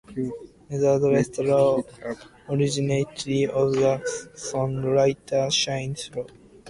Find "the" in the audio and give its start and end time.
1.27-1.45, 3.73-4.01